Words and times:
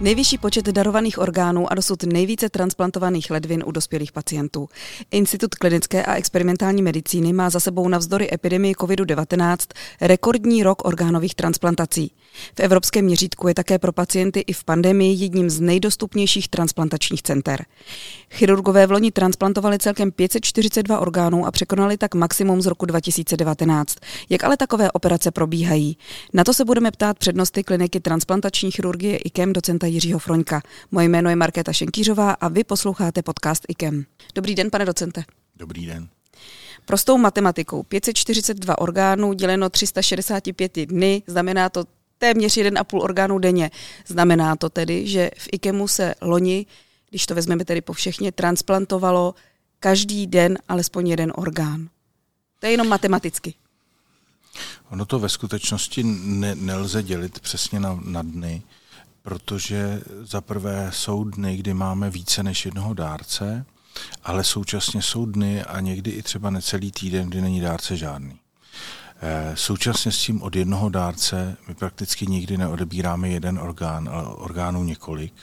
Nejvyšší 0.00 0.38
počet 0.38 0.66
darovaných 0.66 1.18
orgánů 1.18 1.72
a 1.72 1.74
dosud 1.74 2.02
nejvíce 2.02 2.48
transplantovaných 2.48 3.30
ledvin 3.30 3.62
u 3.66 3.70
dospělých 3.70 4.12
pacientů. 4.12 4.68
Institut 5.10 5.54
klinické 5.54 6.04
a 6.04 6.14
experimentální 6.14 6.82
medicíny 6.82 7.32
má 7.32 7.50
za 7.50 7.60
sebou 7.60 7.88
navzdory 7.88 8.28
epidemii 8.34 8.74
COVID-19 8.74 9.56
rekordní 10.00 10.62
rok 10.62 10.84
orgánových 10.84 11.34
transplantací. 11.34 12.12
V 12.56 12.60
evropském 12.60 13.04
měřítku 13.04 13.48
je 13.48 13.54
také 13.54 13.78
pro 13.78 13.92
pacienty 13.92 14.40
i 14.40 14.52
v 14.52 14.64
pandemii 14.64 15.22
jedním 15.22 15.50
z 15.50 15.60
nejdostupnějších 15.60 16.48
transplantačních 16.48 17.22
center. 17.22 17.64
Chirurgové 18.30 18.86
v 18.86 18.90
loni 18.90 19.10
transplantovali 19.10 19.78
celkem 19.78 20.12
542 20.12 20.98
orgánů 20.98 21.46
a 21.46 21.50
překonali 21.50 21.96
tak 21.96 22.14
maximum 22.14 22.62
z 22.62 22.66
roku 22.66 22.86
2019. 22.86 23.96
Jak 24.30 24.44
ale 24.44 24.56
takové 24.56 24.92
operace 24.92 25.30
probíhají? 25.30 25.98
Na 26.32 26.44
to 26.44 26.54
se 26.54 26.64
budeme 26.64 26.90
ptát 26.90 27.18
přednosti 27.18 27.62
kliniky 27.62 28.00
transplantační 28.00 28.70
chirurgie 28.70 29.16
IKEM 29.16 29.52
docenta 29.52 29.89
Jiřího 29.90 30.18
Froňka. 30.18 30.62
Moje 30.90 31.08
jméno 31.08 31.30
je 31.30 31.36
Markéta 31.36 31.72
Šenkýřová 31.72 32.30
a 32.30 32.48
vy 32.48 32.64
posloucháte 32.64 33.22
podcast 33.22 33.64
IKEM. 33.68 34.04
Dobrý 34.34 34.54
den, 34.54 34.70
pane 34.70 34.84
docente. 34.84 35.24
Dobrý 35.56 35.86
den. 35.86 36.08
Prostou 36.84 37.18
matematikou 37.18 37.82
542 37.82 38.78
orgánů 38.78 39.32
děleno 39.32 39.70
365 39.70 40.76
dny, 40.76 41.22
znamená 41.26 41.68
to 41.68 41.84
téměř 42.18 42.56
1,5 42.56 43.02
orgánu 43.02 43.38
denně. 43.38 43.70
Znamená 44.06 44.56
to 44.56 44.68
tedy, 44.70 45.06
že 45.06 45.30
v 45.38 45.48
IKEMu 45.52 45.88
se 45.88 46.14
loni, 46.20 46.66
když 47.10 47.26
to 47.26 47.34
vezmeme 47.34 47.64
tedy 47.64 47.80
po 47.80 47.92
všechně, 47.92 48.32
transplantovalo 48.32 49.34
každý 49.80 50.26
den 50.26 50.58
alespoň 50.68 51.08
jeden 51.08 51.32
orgán. 51.36 51.88
To 52.60 52.66
je 52.66 52.72
jenom 52.72 52.88
matematicky. 52.88 53.54
Ono 54.90 55.06
to 55.06 55.18
ve 55.18 55.28
skutečnosti 55.28 56.02
ne, 56.04 56.54
nelze 56.54 57.02
dělit 57.02 57.40
přesně 57.40 57.80
na, 57.80 58.00
na 58.04 58.22
dny, 58.22 58.62
protože 59.30 60.02
za 60.22 60.40
prvé 60.40 60.90
jsou 60.92 61.24
dny, 61.24 61.56
kdy 61.56 61.74
máme 61.74 62.10
více 62.10 62.42
než 62.42 62.64
jednoho 62.64 62.94
dárce, 62.94 63.64
ale 64.24 64.44
současně 64.44 65.02
jsou 65.02 65.26
dny 65.26 65.62
a 65.64 65.80
někdy 65.80 66.10
i 66.10 66.22
třeba 66.22 66.50
necelý 66.50 66.92
týden, 66.92 67.28
kdy 67.28 67.40
není 67.40 67.60
dárce 67.60 67.96
žádný. 67.96 68.38
Eh, 69.22 69.52
současně 69.54 70.12
s 70.12 70.18
tím 70.18 70.42
od 70.42 70.56
jednoho 70.56 70.88
dárce 70.88 71.56
my 71.68 71.74
prakticky 71.74 72.26
nikdy 72.26 72.56
neodebíráme 72.56 73.28
jeden 73.28 73.58
orgán, 73.58 74.08
ale 74.12 74.24
orgánů 74.24 74.84
několik. 74.84 75.34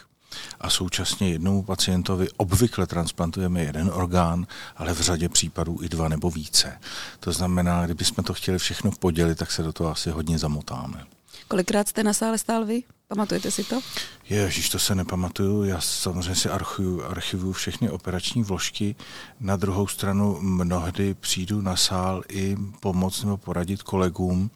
A 0.61 0.69
současně 0.69 1.29
jednomu 1.29 1.63
pacientovi 1.63 2.27
obvykle 2.37 2.87
transplantujeme 2.87 3.61
jeden 3.61 3.91
orgán, 3.93 4.47
ale 4.75 4.93
v 4.93 5.01
řadě 5.01 5.29
případů 5.29 5.79
i 5.81 5.89
dva 5.89 6.07
nebo 6.07 6.31
více. 6.31 6.79
To 7.19 7.31
znamená, 7.31 7.85
kdybychom 7.85 8.23
to 8.23 8.33
chtěli 8.33 8.59
všechno 8.59 8.91
podělit, 8.91 9.37
tak 9.37 9.51
se 9.51 9.63
do 9.63 9.73
toho 9.73 9.91
asi 9.91 10.09
hodně 10.09 10.39
zamotáme. 10.39 11.16
Kolikrát 11.47 11.87
jste 11.87 12.03
na 12.03 12.13
sále 12.13 12.37
stál 12.37 12.65
vy? 12.65 12.83
Pamatujete 13.07 13.51
si 13.51 13.63
to? 13.63 13.81
Ježíš, 14.29 14.69
to 14.69 14.79
se 14.79 14.95
nepamatuju. 14.95 15.63
Já 15.63 15.81
samozřejmě 15.81 16.35
si 16.35 16.49
archivuju, 16.49 17.03
archivuju 17.03 17.53
všechny 17.53 17.89
operační 17.89 18.43
vložky. 18.43 18.95
Na 19.39 19.55
druhou 19.55 19.87
stranu 19.87 20.37
mnohdy 20.41 21.13
přijdu 21.13 21.61
na 21.61 21.75
sál 21.75 22.23
i 22.29 22.57
pomoct 22.79 23.23
nebo 23.23 23.37
poradit 23.37 23.83
kolegům, 23.83 24.51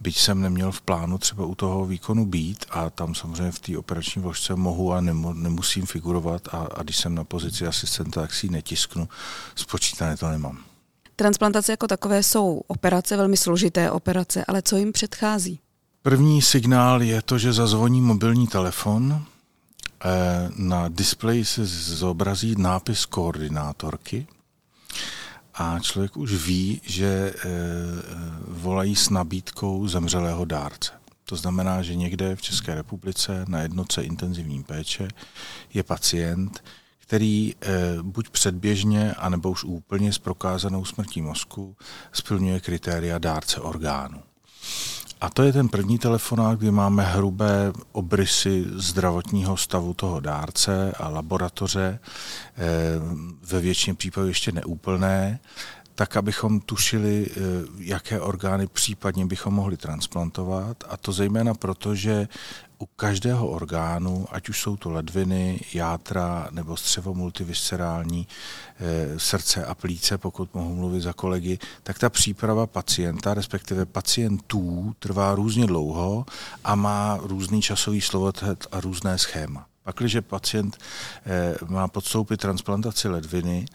byť 0.00 0.18
jsem 0.18 0.40
neměl 0.40 0.72
v 0.72 0.80
plánu 0.80 1.18
třeba 1.18 1.46
u 1.46 1.54
toho 1.54 1.86
výkonu 1.86 2.26
být 2.26 2.64
a 2.70 2.90
tam 2.90 3.14
samozřejmě 3.14 3.52
v 3.52 3.58
té 3.58 3.78
operační 3.78 4.22
vložce 4.22 4.54
mohu 4.54 4.92
a 4.92 5.00
nemu, 5.00 5.32
nemusím 5.32 5.86
figurovat 5.86 6.48
a, 6.52 6.68
a 6.74 6.82
když 6.82 6.96
jsem 6.96 7.14
na 7.14 7.24
pozici 7.24 7.66
asistenta, 7.66 8.20
tak 8.20 8.34
si 8.34 8.46
ji 8.46 8.50
netisknu. 8.50 9.08
Spočítané 9.54 10.16
to 10.16 10.28
nemám. 10.28 10.58
Transplantace 11.16 11.72
jako 11.72 11.86
takové 11.86 12.22
jsou 12.22 12.62
operace, 12.66 13.16
velmi 13.16 13.36
složité 13.36 13.90
operace, 13.90 14.44
ale 14.44 14.62
co 14.62 14.76
jim 14.76 14.92
předchází? 14.92 15.60
První 16.06 16.42
signál 16.42 17.02
je 17.02 17.22
to, 17.22 17.38
že 17.38 17.52
zazvoní 17.52 18.00
mobilní 18.00 18.46
telefon, 18.46 19.24
eh, 20.04 20.50
na 20.56 20.88
displeji 20.88 21.44
se 21.44 21.66
zobrazí 21.66 22.54
nápis 22.58 23.06
koordinátorky 23.06 24.26
a 25.54 25.78
člověk 25.80 26.16
už 26.16 26.32
ví, 26.46 26.80
že 26.84 27.34
eh, 27.34 27.50
volají 28.48 28.96
s 28.96 29.10
nabídkou 29.10 29.88
zemřelého 29.88 30.44
dárce. 30.44 30.92
To 31.24 31.36
znamená, 31.36 31.82
že 31.82 31.94
někde 31.94 32.36
v 32.36 32.42
České 32.42 32.74
republice 32.74 33.44
na 33.48 33.60
jednotce 33.60 34.02
intenzivní 34.02 34.62
péče 34.62 35.08
je 35.74 35.82
pacient, 35.82 36.64
který 36.98 37.54
eh, 37.60 37.68
buď 38.02 38.30
předběžně, 38.30 39.14
anebo 39.14 39.50
už 39.50 39.64
úplně 39.64 40.12
s 40.12 40.18
prokázanou 40.18 40.84
smrtí 40.84 41.22
mozku 41.22 41.76
splňuje 42.12 42.60
kritéria 42.60 43.18
dárce 43.18 43.60
orgánu. 43.60 44.22
A 45.24 45.30
to 45.30 45.42
je 45.42 45.52
ten 45.52 45.68
první 45.68 45.98
telefonát, 45.98 46.58
kdy 46.58 46.70
máme 46.70 47.02
hrubé 47.02 47.72
obrysy 47.92 48.64
zdravotního 48.74 49.56
stavu 49.56 49.94
toho 49.94 50.20
dárce 50.20 50.92
a 50.98 51.08
laboratoře, 51.08 51.98
eh, 51.98 52.60
ve 53.42 53.60
většině 53.60 53.94
případů 53.94 54.28
ještě 54.28 54.52
neúplné, 54.52 55.40
tak 55.94 56.16
abychom 56.16 56.60
tušili, 56.60 57.26
eh, 57.30 57.40
jaké 57.78 58.20
orgány 58.20 58.66
případně 58.66 59.26
bychom 59.26 59.54
mohli 59.54 59.76
transplantovat. 59.76 60.84
A 60.88 60.96
to 60.96 61.12
zejména 61.12 61.54
proto, 61.54 61.94
že 61.94 62.28
u 62.84 62.88
každého 62.96 63.48
orgánu, 63.48 64.26
ať 64.30 64.48
už 64.48 64.60
jsou 64.60 64.76
to 64.76 64.90
ledviny, 64.90 65.60
játra 65.74 66.48
nebo 66.50 66.76
střevo 66.76 67.14
multiviscerální, 67.14 68.28
e, 68.80 69.18
srdce 69.18 69.64
a 69.64 69.74
plíce, 69.74 70.18
pokud 70.18 70.54
mohu 70.54 70.74
mluvit 70.74 71.00
za 71.00 71.12
kolegy, 71.12 71.58
tak 71.82 71.98
ta 71.98 72.10
příprava 72.10 72.66
pacienta, 72.66 73.34
respektive 73.34 73.86
pacientů, 73.86 74.94
trvá 74.98 75.34
různě 75.34 75.66
dlouho 75.66 76.26
a 76.64 76.74
má 76.74 77.18
různý 77.22 77.62
časový 77.62 78.00
slovotet 78.00 78.66
a 78.72 78.80
různé 78.80 79.18
schéma. 79.18 79.66
Pakliže 79.82 80.22
pacient 80.22 80.78
e, 81.26 81.54
má 81.68 81.88
podstoupit 81.88 82.40
transplantaci 82.40 83.08
ledviny, 83.08 83.66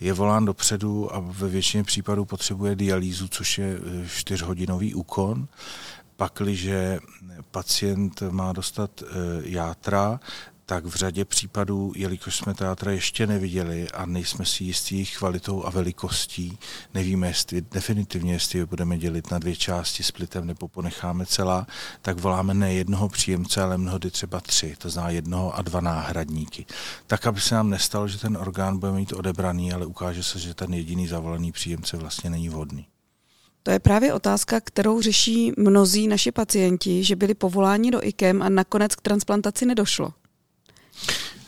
je 0.00 0.12
volán 0.12 0.44
dopředu 0.44 1.14
a 1.14 1.20
ve 1.20 1.48
většině 1.48 1.84
případů 1.84 2.24
potřebuje 2.24 2.76
dialýzu, 2.76 3.28
což 3.28 3.58
je 3.58 3.66
e, 3.66 4.08
čtyřhodinový 4.08 4.94
úkon 4.94 5.48
pakliže 6.16 6.98
pacient 7.50 8.22
má 8.30 8.52
dostat 8.52 9.02
e, 9.02 9.06
játra, 9.42 10.20
tak 10.66 10.84
v 10.84 10.94
řadě 10.94 11.24
případů, 11.24 11.92
jelikož 11.96 12.36
jsme 12.36 12.54
ta 12.54 12.64
játra 12.64 12.92
ještě 12.92 13.26
neviděli 13.26 13.90
a 13.90 14.06
nejsme 14.06 14.44
si 14.44 14.64
jistí 14.64 14.94
jejich 14.94 15.18
kvalitou 15.18 15.64
a 15.64 15.70
velikostí, 15.70 16.58
nevíme 16.94 17.28
jestli, 17.28 17.60
definitivně, 17.60 18.32
jestli 18.32 18.58
je 18.58 18.66
budeme 18.66 18.98
dělit 18.98 19.30
na 19.30 19.38
dvě 19.38 19.56
části 19.56 20.02
splitem 20.02 20.46
nebo 20.46 20.68
ponecháme 20.68 21.26
celá, 21.26 21.66
tak 22.02 22.20
voláme 22.20 22.54
ne 22.54 22.74
jednoho 22.74 23.08
příjemce, 23.08 23.62
ale 23.62 23.78
mnohdy 23.78 24.10
třeba 24.10 24.40
tři, 24.40 24.74
to 24.78 24.90
znamená 24.90 25.10
jednoho 25.10 25.56
a 25.56 25.62
dva 25.62 25.80
náhradníky. 25.80 26.66
Tak, 27.06 27.26
aby 27.26 27.40
se 27.40 27.54
nám 27.54 27.70
nestalo, 27.70 28.08
že 28.08 28.18
ten 28.18 28.36
orgán 28.36 28.78
bude 28.78 28.92
mít 28.92 29.12
odebraný, 29.12 29.72
ale 29.72 29.86
ukáže 29.86 30.22
se, 30.22 30.38
že 30.38 30.54
ten 30.54 30.74
jediný 30.74 31.08
zavolaný 31.08 31.52
příjemce 31.52 31.96
vlastně 31.96 32.30
není 32.30 32.48
vhodný. 32.48 32.86
To 33.66 33.70
je 33.70 33.78
právě 33.78 34.12
otázka, 34.14 34.60
kterou 34.60 35.00
řeší 35.00 35.52
mnozí 35.56 36.08
naši 36.08 36.32
pacienti, 36.32 37.04
že 37.04 37.16
byli 37.16 37.34
povoláni 37.34 37.90
do 37.90 38.06
IKEM 38.06 38.42
a 38.42 38.48
nakonec 38.48 38.94
k 38.94 39.00
transplantaci 39.00 39.66
nedošlo. 39.66 40.14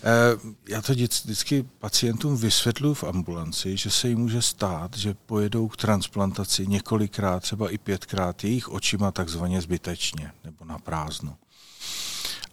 Eh, 0.02 0.54
já 0.68 0.82
to 0.82 0.92
vždycky 0.92 1.66
pacientům 1.78 2.36
vysvětluji 2.36 2.94
v 2.94 3.04
ambulanci, 3.04 3.76
že 3.76 3.90
se 3.90 4.08
jim 4.08 4.18
může 4.18 4.42
stát, 4.42 4.96
že 4.96 5.14
pojedou 5.26 5.68
k 5.68 5.76
transplantaci 5.76 6.66
několikrát, 6.66 7.40
třeba 7.40 7.70
i 7.70 7.78
pětkrát, 7.78 8.44
jejich 8.44 8.68
očima 8.68 9.12
takzvaně 9.12 9.60
zbytečně 9.60 10.32
nebo 10.44 10.64
na 10.64 10.78
prázdno. 10.78 11.36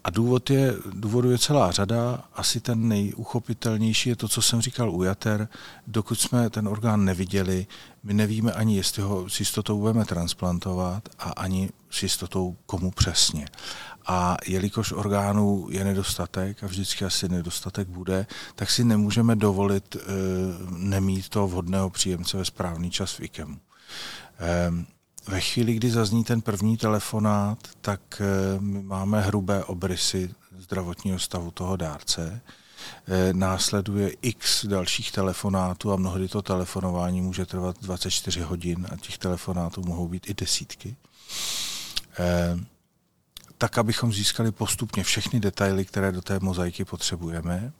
A 0.05 0.09
důvod 0.09 0.49
je, 0.49 0.73
důvodu 0.93 1.31
je 1.31 1.37
celá 1.37 1.71
řada. 1.71 2.23
Asi 2.33 2.59
ten 2.59 2.87
nejuchopitelnější 2.87 4.09
je 4.09 4.15
to, 4.15 4.27
co 4.27 4.41
jsem 4.41 4.61
říkal 4.61 4.91
u 4.91 5.03
jater. 5.03 5.47
Dokud 5.87 6.19
jsme 6.19 6.49
ten 6.49 6.67
orgán 6.67 7.05
neviděli, 7.05 7.67
my 8.03 8.13
nevíme 8.13 8.51
ani, 8.51 8.77
jestli 8.77 9.01
ho 9.01 9.29
s 9.29 9.39
jistotou 9.39 9.79
budeme 9.79 10.05
transplantovat 10.05 11.09
a 11.19 11.29
ani 11.29 11.69
s 11.89 12.03
jistotou 12.03 12.55
komu 12.65 12.91
přesně. 12.91 13.47
A 14.07 14.37
jelikož 14.47 14.91
orgánů 14.91 15.67
je 15.69 15.83
nedostatek 15.83 16.63
a 16.63 16.67
vždycky 16.67 17.05
asi 17.05 17.29
nedostatek 17.29 17.87
bude, 17.87 18.27
tak 18.55 18.69
si 18.69 18.83
nemůžeme 18.83 19.35
dovolit 19.35 19.95
e, 19.95 19.99
nemít 20.77 21.29
toho 21.29 21.47
vhodného 21.47 21.89
příjemce 21.89 22.37
ve 22.37 22.45
správný 22.45 22.91
čas 22.91 23.13
v 23.13 23.19
IKEMu. 23.19 23.57
E, 24.39 24.71
ve 25.27 25.41
chvíli, 25.41 25.73
kdy 25.73 25.91
zazní 25.91 26.23
ten 26.23 26.41
první 26.41 26.77
telefonát, 26.77 27.57
tak 27.81 28.21
eh, 28.21 28.59
my 28.59 28.83
máme 28.83 29.21
hrubé 29.21 29.63
obrysy 29.63 30.29
zdravotního 30.57 31.19
stavu 31.19 31.51
toho 31.51 31.75
dárce. 31.75 32.41
Eh, 33.07 33.33
následuje 33.33 34.09
x 34.21 34.65
dalších 34.65 35.11
telefonátů 35.11 35.91
a 35.91 35.95
mnohdy 35.95 36.27
to 36.27 36.41
telefonování 36.41 37.21
může 37.21 37.45
trvat 37.45 37.75
24 37.81 38.41
hodin 38.41 38.87
a 38.91 38.97
těch 38.97 39.17
telefonátů 39.17 39.81
mohou 39.85 40.07
být 40.07 40.29
i 40.29 40.33
desítky. 40.33 40.95
Eh, 42.19 42.59
tak, 43.57 43.77
abychom 43.77 44.13
získali 44.13 44.51
postupně 44.51 45.03
všechny 45.03 45.39
detaily, 45.39 45.85
které 45.85 46.11
do 46.11 46.21
té 46.21 46.39
mozaiky 46.39 46.85
potřebujeme. 46.85 47.73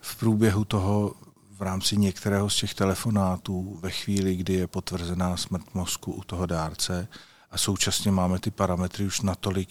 V 0.00 0.16
průběhu 0.16 0.64
toho 0.64 1.14
v 1.58 1.62
rámci 1.62 1.96
některého 1.96 2.50
z 2.50 2.56
těch 2.56 2.74
telefonátů 2.74 3.78
ve 3.82 3.90
chvíli, 3.90 4.36
kdy 4.36 4.52
je 4.52 4.66
potvrzená 4.66 5.36
smrt 5.36 5.74
mozku 5.74 6.12
u 6.12 6.24
toho 6.24 6.46
dárce 6.46 7.08
a 7.50 7.58
současně 7.58 8.10
máme 8.10 8.38
ty 8.38 8.50
parametry 8.50 9.04
už 9.04 9.20
natolik, 9.20 9.68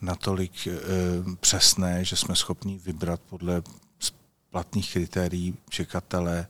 natolik 0.00 0.66
e, 0.66 0.72
přesné, 1.40 2.04
že 2.04 2.16
jsme 2.16 2.36
schopni 2.36 2.78
vybrat 2.78 3.20
podle 3.20 3.62
platných 4.50 4.92
kritérií 4.92 5.56
čekatele, 5.68 6.46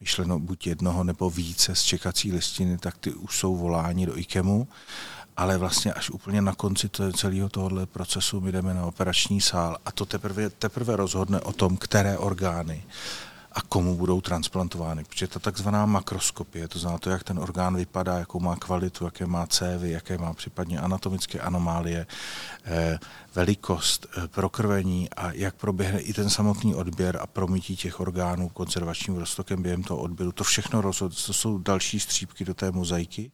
myšleno 0.00 0.38
buď 0.38 0.66
jednoho 0.66 1.04
nebo 1.04 1.30
více 1.30 1.74
z 1.74 1.82
čekací 1.82 2.32
listiny, 2.32 2.78
tak 2.78 2.98
ty 2.98 3.12
už 3.12 3.38
jsou 3.38 3.56
voláni 3.56 4.06
do 4.06 4.18
IKEMu, 4.18 4.68
ale 5.36 5.58
vlastně 5.58 5.92
až 5.92 6.10
úplně 6.10 6.42
na 6.42 6.54
konci 6.54 6.90
celého 7.16 7.48
tohohle 7.48 7.86
procesu 7.86 8.40
my 8.40 8.52
jdeme 8.52 8.74
na 8.74 8.86
operační 8.86 9.40
sál 9.40 9.76
a 9.84 9.92
to 9.92 10.06
teprve, 10.06 10.50
teprve 10.50 10.96
rozhodne 10.96 11.40
o 11.40 11.52
tom, 11.52 11.76
které 11.76 12.18
orgány 12.18 12.84
a 13.54 13.60
komu 13.60 13.96
budou 13.96 14.20
transplantovány. 14.20 15.04
Protože 15.04 15.26
ta 15.26 15.38
takzvaná 15.38 15.86
makroskopie, 15.86 16.68
to 16.68 16.78
znamená 16.78 16.98
to, 16.98 17.10
jak 17.10 17.24
ten 17.24 17.38
orgán 17.38 17.76
vypadá, 17.76 18.18
jakou 18.18 18.40
má 18.40 18.56
kvalitu, 18.56 19.04
jaké 19.04 19.26
má 19.26 19.46
cévy, 19.46 19.90
jaké 19.90 20.18
má 20.18 20.34
případně 20.34 20.80
anatomické 20.80 21.40
anomálie, 21.40 22.06
eh, 22.64 22.98
velikost, 23.34 24.06
eh, 24.06 24.28
prokrvení 24.28 25.10
a 25.10 25.32
jak 25.32 25.54
proběhne 25.54 26.00
i 26.00 26.12
ten 26.12 26.30
samotný 26.30 26.74
odběr 26.74 27.18
a 27.22 27.26
promítí 27.26 27.76
těch 27.76 28.00
orgánů 28.00 28.48
konzervačním 28.48 29.16
roztokem 29.16 29.62
během 29.62 29.82
toho 29.82 30.00
odběru. 30.00 30.32
To 30.32 30.44
všechno 30.44 30.80
rozhodne, 30.80 31.16
to 31.26 31.32
jsou 31.32 31.58
další 31.58 32.00
střípky 32.00 32.44
do 32.44 32.54
té 32.54 32.72
mozaiky 32.72 33.32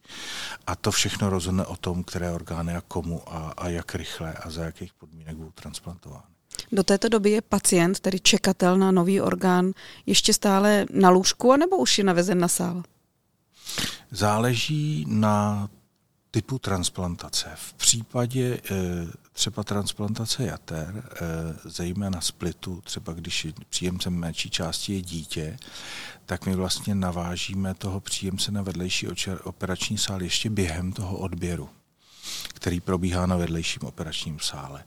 a 0.67 0.75
to 0.75 0.91
všechno 0.91 1.29
rozhodne 1.29 1.65
o 1.65 1.75
tom, 1.75 2.03
které 2.03 2.31
orgány 2.31 2.75
a 2.75 2.81
komu 2.81 3.21
a, 3.27 3.53
a 3.57 3.69
jak 3.69 3.95
rychle 3.95 4.33
a 4.33 4.49
za 4.49 4.63
jakých 4.63 4.93
podmínek 4.93 5.35
budou 5.35 5.51
transplantovány. 5.51 6.38
Do 6.71 6.83
této 6.83 7.09
doby 7.09 7.31
je 7.31 7.41
pacient, 7.41 7.99
tedy 7.99 8.19
čekatel 8.19 8.77
na 8.77 8.91
nový 8.91 9.21
orgán, 9.21 9.71
ještě 10.05 10.33
stále 10.33 10.85
na 10.93 11.09
lůžku, 11.09 11.51
anebo 11.51 11.77
už 11.77 11.97
je 11.97 12.03
navezen 12.03 12.39
na 12.39 12.47
sál? 12.47 12.83
Záleží 14.11 15.05
na 15.07 15.69
typu 16.31 16.59
transplantace. 16.59 17.49
V 17.55 17.73
případě 17.73 18.61
e, 18.71 18.75
třeba 19.33 19.63
transplantace 19.63 20.43
jater, 20.43 20.93
e, 20.95 21.69
zejména 21.69 22.21
splitu, 22.21 22.81
třeba 22.83 23.13
když 23.13 23.47
příjemcem 23.69 24.13
menší 24.13 24.49
části 24.49 24.93
je 24.93 25.01
dítě, 25.01 25.57
tak 26.25 26.45
my 26.45 26.55
vlastně 26.55 26.95
navážíme 26.95 27.73
toho 27.73 27.99
příjemce 27.99 28.51
na 28.51 28.61
vedlejší 28.61 29.07
operační 29.43 29.97
sál 29.97 30.21
ještě 30.21 30.49
během 30.49 30.91
toho 30.91 31.17
odběru 31.17 31.69
který 32.59 32.79
probíhá 32.79 33.25
na 33.25 33.35
vedlejším 33.35 33.81
operačním 33.83 34.39
sále. 34.39 34.83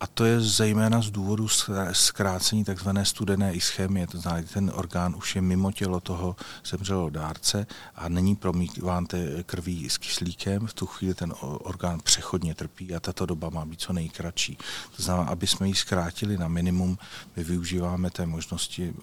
A 0.00 0.06
to 0.06 0.24
je 0.24 0.40
zejména 0.40 1.02
z 1.02 1.10
důvodu 1.10 1.48
zkrácení 1.92 2.64
tzv. 2.64 2.88
studené 3.02 3.52
ischemie, 3.52 4.06
to 4.06 4.18
znamená, 4.18 4.46
ten 4.52 4.72
orgán 4.74 5.14
už 5.16 5.36
je 5.36 5.42
mimo 5.42 5.72
tělo 5.72 6.00
toho 6.00 6.36
zemřelého 6.64 7.10
dárce 7.10 7.66
a 7.94 8.08
není 8.08 8.36
promítán 8.36 9.06
krví 9.46 9.90
s 9.90 9.98
kyslíkem, 9.98 10.66
v 10.66 10.74
tu 10.74 10.86
chvíli 10.86 11.14
ten 11.14 11.34
orgán 11.40 12.00
přechodně 12.00 12.54
trpí 12.54 12.94
a 12.94 13.00
tato 13.00 13.26
doba 13.26 13.50
má 13.50 13.64
být 13.64 13.80
co 13.80 13.92
nejkratší. 13.92 14.58
To 14.96 15.02
znamená, 15.02 15.30
aby 15.30 15.46
jsme 15.46 15.68
ji 15.68 15.74
zkrátili 15.74 16.38
na 16.38 16.48
minimum, 16.48 16.98
my 17.36 17.44
využíváme 17.44 18.10
té 18.10 18.26
možnosti 18.26 18.94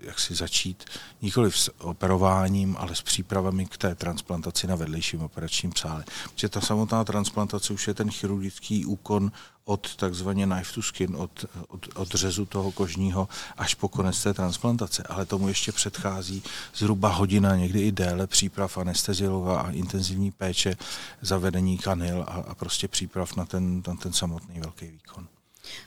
jak 0.00 0.20
si 0.20 0.34
začít 0.34 0.84
nikoli 1.22 1.52
s 1.52 1.70
operováním, 1.78 2.76
ale 2.78 2.94
s 2.94 3.02
přípravami 3.02 3.66
k 3.66 3.76
té 3.76 3.94
transplantaci 3.94 4.66
na 4.66 4.76
vedlejším 4.76 5.22
operačním 5.22 5.72
sále. 5.76 6.04
Protože 6.34 6.48
ta 6.48 6.60
samotná 6.60 7.04
transplantace 7.04 7.72
už 7.72 7.88
je 7.88 7.94
ten 7.94 8.10
chirurgický 8.10 8.84
úkon 8.84 9.32
od 9.64 9.96
takzvaně 9.96 10.46
knife 10.46 10.74
to 10.74 10.82
skin, 10.82 11.16
od, 11.16 11.44
od, 11.68 11.88
od 11.94 12.08
řezu 12.08 12.46
toho 12.46 12.72
kožního 12.72 13.28
až 13.56 13.74
po 13.74 13.88
konec 13.88 14.22
té 14.22 14.34
transplantace. 14.34 15.02
Ale 15.02 15.26
tomu 15.26 15.48
ještě 15.48 15.72
předchází 15.72 16.42
zhruba 16.74 17.08
hodina, 17.08 17.56
někdy 17.56 17.80
i 17.80 17.92
déle 17.92 18.26
příprav 18.26 18.78
anesteziologa 18.78 19.60
a 19.60 19.70
intenzivní 19.70 20.30
péče, 20.30 20.76
zavedení 21.20 21.78
kanil 21.78 22.22
a, 22.28 22.32
a 22.48 22.54
prostě 22.54 22.88
příprav 22.88 23.36
na 23.36 23.44
ten, 23.44 23.82
na 23.86 23.94
ten 23.94 24.12
samotný 24.12 24.60
velký 24.60 24.86
výkon. 24.86 25.28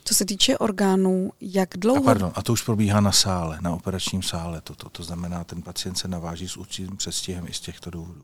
Co 0.04 0.14
se 0.14 0.26
týče 0.26 0.58
orgánů, 0.58 1.32
jak 1.42 1.70
dlouho... 1.78 2.00
A 2.00 2.06
pardon, 2.06 2.32
a 2.36 2.42
to 2.42 2.54
už 2.54 2.62
probíhá 2.62 3.02
na 3.02 3.12
sále, 3.12 3.58
na 3.62 3.72
operačním 3.72 4.24
sále. 4.24 4.62
Toto, 4.62 4.90
to 4.90 5.04
znamená, 5.04 5.44
ten 5.44 5.62
pacient 5.62 5.96
se 5.96 6.08
naváží 6.08 6.48
s 6.48 6.58
určitým 6.58 6.98
přestihem 6.98 7.48
i 7.48 7.54
z 7.54 7.60
těchto 7.60 7.90
důvodů. 7.90 8.22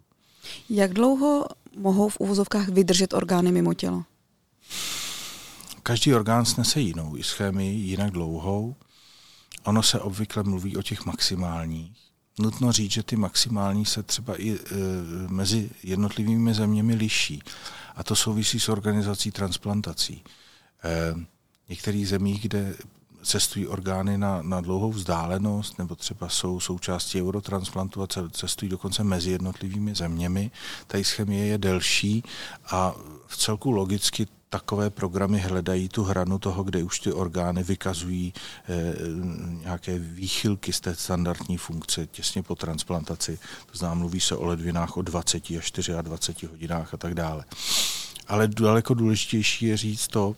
Jak 0.69 0.94
dlouho 0.94 1.45
mohou 1.77 2.09
v 2.09 2.19
uvozovkách 2.19 2.69
vydržet 2.69 3.13
orgány 3.13 3.51
mimo 3.51 3.74
tělo? 3.74 4.04
Každý 5.83 6.13
orgán 6.13 6.45
snese 6.45 6.80
jinou 6.81 7.18
ischemii, 7.18 7.80
jinak 7.80 8.12
dlouhou. 8.12 8.75
Ono 9.63 9.83
se 9.83 10.00
obvykle 10.00 10.44
mluví 10.44 10.77
o 10.77 10.81
těch 10.81 11.06
maximálních. 11.06 11.92
Nutno 12.39 12.71
říct, 12.71 12.92
že 12.92 13.04
ty 13.04 13.15
maximální 13.15 13.86
se 13.86 14.04
třeba 14.04 14.42
i 14.42 14.51
e, 14.51 14.57
mezi 15.27 15.69
jednotlivými 15.83 16.54
zeměmi 16.54 16.95
liší. 16.95 17.44
A 17.95 18.04
to 18.04 18.15
souvisí 18.15 18.59
s 18.59 18.69
organizací 18.69 19.31
transplantací. 19.31 20.24
E, 20.83 21.15
některých 21.69 22.10
zemích, 22.10 22.42
kde 22.42 22.75
cestují 23.24 23.68
orgány 23.68 24.18
na, 24.18 24.42
na 24.42 24.62
dlouhou 24.62 24.92
vzdálenost, 24.92 25.80
nebo 25.80 25.96
třeba 25.96 26.30
jsou 26.30 26.60
součástí 26.60 27.22
eurotransplantu 27.22 28.04
a 28.04 28.08
cestují 28.31 28.69
dokonce 28.69 29.04
mezi 29.04 29.31
jednotlivými 29.31 29.96
zeměmi. 29.96 30.52
Ta 30.88 30.98
ischemie 30.98 31.46
je 31.46 31.58
delší 31.58 32.24
a 32.66 32.96
v 33.28 33.38
celku 33.38 33.72
logicky 33.72 34.28
takové 34.50 34.90
programy 34.90 35.40
hledají 35.40 35.90
tu 35.90 36.04
hranu 36.04 36.40
toho, 36.40 36.64
kde 36.64 36.84
už 36.84 37.00
ty 37.00 37.12
orgány 37.12 37.64
vykazují 37.64 38.34
eh, 38.34 38.94
nějaké 39.62 40.00
výchylky 40.00 40.74
z 40.74 40.80
té 40.80 40.96
standardní 40.96 41.58
funkce 41.58 42.08
těsně 42.08 42.44
po 42.44 42.56
transplantaci. 42.56 43.40
To 43.72 43.78
znamená, 43.78 44.00
mluví 44.00 44.19
se 44.19 44.36
o 44.36 44.46
ledvinách 44.46 44.98
o 44.98 45.02
20 45.02 45.44
až 45.58 45.72
24 46.02 46.52
hodinách 46.52 46.94
a 46.94 46.98
tak 46.98 47.14
dále. 47.14 47.46
Ale 48.28 48.48
daleko 48.48 48.94
důležitější 48.94 49.66
je 49.66 49.78
říct 49.78 50.08
to, 50.08 50.36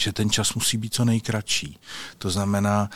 že 0.00 0.12
ten 0.12 0.30
čas 0.30 0.54
musí 0.54 0.76
být 0.76 0.94
co 0.94 1.04
nejkratší. 1.04 1.78
To 2.18 2.30
znamená, 2.30 2.90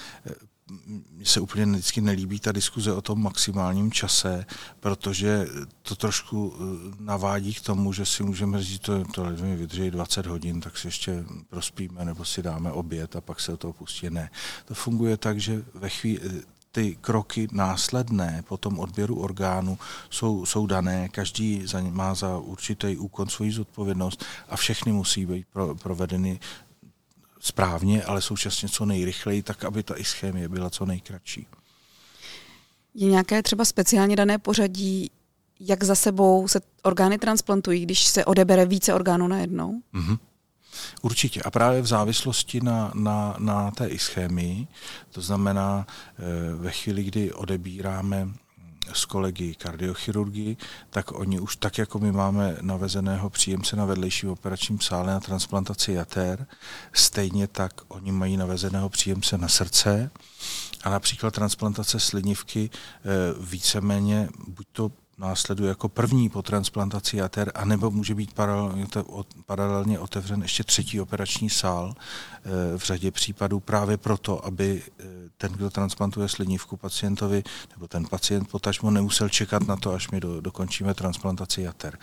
mně 1.10 1.26
se 1.26 1.40
úplně 1.40 1.66
vždycky 1.66 2.00
nelíbí 2.00 2.40
ta 2.40 2.52
diskuze 2.52 2.92
o 2.92 3.02
tom 3.02 3.22
maximálním 3.22 3.92
čase, 3.92 4.46
protože 4.80 5.46
to 5.82 5.94
trošku 5.94 6.54
eh, 6.54 6.96
navádí 7.00 7.54
k 7.54 7.60
tomu, 7.60 7.92
že 7.92 8.06
si 8.06 8.22
můžeme 8.22 8.62
říct, 8.62 8.80
to, 8.80 9.04
to 9.04 9.24
mi 9.24 9.56
vydrží 9.56 9.90
20 9.90 10.26
hodin, 10.26 10.60
tak 10.60 10.78
si 10.78 10.86
ještě 10.86 11.24
prospíme 11.48 12.04
nebo 12.04 12.24
si 12.24 12.42
dáme 12.42 12.72
oběd 12.72 13.16
a 13.16 13.20
pak 13.20 13.40
se 13.40 13.52
o 13.52 13.56
toho 13.56 13.72
pustí. 13.72 14.10
Ne. 14.10 14.30
To 14.64 14.74
funguje 14.74 15.16
tak, 15.16 15.40
že 15.40 15.62
ve 15.74 15.88
chvíli, 15.88 16.20
ty 16.72 16.96
kroky 17.00 17.48
následné 17.52 18.44
po 18.48 18.56
tom 18.56 18.78
odběru 18.78 19.20
orgánu 19.20 19.78
jsou, 20.10 20.46
jsou 20.46 20.66
dané, 20.66 21.08
každý 21.08 21.66
za, 21.66 21.80
má 21.80 22.14
za 22.14 22.38
určitý 22.38 22.96
úkon 22.96 23.28
svoji 23.28 23.52
zodpovědnost 23.52 24.24
a 24.48 24.56
všechny 24.56 24.92
musí 24.92 25.26
být 25.26 25.46
pro, 25.52 25.74
provedeny 25.74 26.40
správně, 27.44 28.04
ale 28.04 28.22
současně 28.22 28.68
co 28.68 28.84
nejrychleji, 28.84 29.42
tak 29.42 29.64
aby 29.64 29.82
ta 29.82 29.98
ischémie 29.98 30.48
byla 30.48 30.70
co 30.70 30.86
nejkratší. 30.86 31.46
Je 32.94 33.10
nějaké 33.10 33.42
třeba 33.42 33.64
speciálně 33.64 34.16
dané 34.16 34.38
pořadí, 34.38 35.10
jak 35.60 35.84
za 35.84 35.94
sebou 35.94 36.48
se 36.48 36.60
orgány 36.82 37.18
transplantují, 37.18 37.82
když 37.82 38.06
se 38.06 38.24
odebere 38.24 38.66
více 38.66 38.94
orgánů 38.94 39.28
najednou? 39.28 39.82
Mm-hmm. 39.94 40.18
Určitě. 41.02 41.42
A 41.42 41.50
právě 41.50 41.82
v 41.82 41.86
závislosti 41.86 42.60
na, 42.60 42.92
na, 42.94 43.36
na 43.38 43.70
té 43.70 43.86
ischémii, 43.86 44.66
to 45.10 45.20
znamená 45.20 45.86
e, 45.86 46.54
ve 46.54 46.70
chvíli, 46.70 47.04
kdy 47.04 47.32
odebíráme 47.32 48.28
s 48.92 49.04
kolegy 49.04 49.54
kardiochirurgii, 49.54 50.56
tak 50.90 51.12
oni 51.12 51.40
už 51.40 51.56
tak, 51.56 51.78
jako 51.78 51.98
my 51.98 52.12
máme 52.12 52.56
navezeného 52.60 53.30
příjemce 53.30 53.76
na 53.76 53.84
vedlejším 53.84 54.30
operačním 54.30 54.80
sále 54.80 55.12
na 55.12 55.20
transplantaci 55.20 55.92
jater, 55.92 56.46
stejně 56.92 57.46
tak 57.46 57.72
oni 57.88 58.12
mají 58.12 58.36
navezeného 58.36 58.88
příjemce 58.88 59.38
na 59.38 59.48
srdce 59.48 60.10
a 60.84 60.90
například 60.90 61.34
transplantace 61.34 62.00
slinivky 62.00 62.70
eh, 62.72 63.08
víceméně 63.40 64.28
buď 64.48 64.66
to 64.72 64.90
následuje 65.18 65.68
jako 65.68 65.88
první 65.88 66.28
po 66.28 66.42
transplantaci 66.42 67.16
jater, 67.16 67.52
anebo 67.54 67.90
může 67.90 68.14
být 68.14 68.34
paralelně 69.46 69.98
otevřen 69.98 70.42
ještě 70.42 70.64
třetí 70.64 71.00
operační 71.00 71.50
sál 71.50 71.94
eh, 71.94 72.78
v 72.78 72.84
řadě 72.84 73.10
případů 73.10 73.60
právě 73.60 73.96
proto, 73.96 74.46
aby 74.46 74.82
eh, 75.00 75.04
ten, 75.36 75.52
kdo 75.52 75.70
transplantuje 75.70 76.28
slinivku 76.28 76.76
pacientovi, 76.76 77.42
nebo 77.76 77.88
ten 77.88 78.06
pacient 78.06 78.48
potažmo 78.48 78.90
nemusel 78.90 79.28
čekat 79.28 79.66
na 79.66 79.76
to, 79.76 79.92
až 79.92 80.10
my 80.10 80.20
do, 80.20 80.40
dokončíme 80.40 80.94
transplantaci 80.94 81.62
jater. 81.62 81.98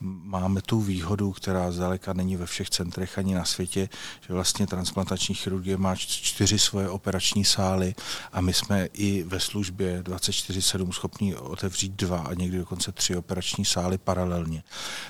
Máme 0.00 0.62
tu 0.62 0.80
výhodu, 0.80 1.32
která 1.32 1.72
zdaleka 1.72 2.12
není 2.12 2.36
ve 2.36 2.46
všech 2.46 2.70
centrech 2.70 3.18
ani 3.18 3.34
na 3.34 3.44
světě, 3.44 3.88
že 4.20 4.34
vlastně 4.34 4.66
transplantační 4.66 5.34
chirurgie 5.34 5.76
má 5.76 5.96
čtyři 5.96 6.58
svoje 6.58 6.88
operační 6.88 7.44
sály 7.44 7.94
a 8.32 8.40
my 8.40 8.52
jsme 8.52 8.86
i 8.86 9.22
ve 9.22 9.40
službě 9.40 10.02
24-7 10.02 10.92
schopni 10.92 11.36
otevřít 11.36 11.92
dva 11.92 12.18
a 12.18 12.34
někdy 12.34 12.55
chvíli 12.56 12.64
dokonce 12.64 12.92
tři 12.92 13.16
operační 13.16 13.64
sály 13.64 13.98
paralelně, 13.98 14.62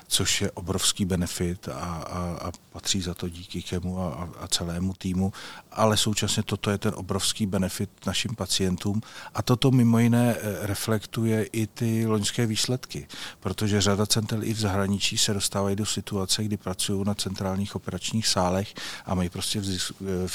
což 0.09 0.41
je 0.43 0.51
obrovský 0.51 1.05
benefit 1.05 1.69
a, 1.69 1.73
a, 1.73 2.49
a 2.49 2.53
patří 2.73 3.01
za 3.01 3.15
to 3.15 3.29
díky 3.29 3.63
Kemu 3.63 4.01
a, 4.01 4.29
a 4.41 4.49
celému 4.49 4.95
týmu, 4.99 5.33
ale 5.73 5.97
současně 5.97 6.43
toto 6.43 6.71
je 6.71 6.79
ten 6.79 6.93
obrovský 6.97 7.47
benefit 7.47 7.91
našim 8.07 8.35
pacientům 8.35 9.01
a 9.35 9.43
toto 9.43 9.71
mimo 9.71 9.99
jiné 9.99 10.37
eh, 10.37 10.67
reflektuje 10.67 11.45
i 11.45 11.67
ty 11.67 12.07
loňské 12.07 12.47
výsledky, 12.47 13.07
protože 13.41 13.81
řada 13.81 14.07
center 14.07 14.39
i 14.43 14.55
v 14.55 14.61
zahraničí 14.61 15.19
se 15.19 15.35
dostávají 15.35 15.77
do 15.77 15.87
situace, 15.87 16.45
kdy 16.45 16.57
pracují 16.57 17.05
na 17.05 17.15
centrálních 17.15 17.77
operačních 17.77 18.27
sálech 18.27 18.75
a 19.07 19.15
mají 19.15 19.29
prostě 19.29 19.63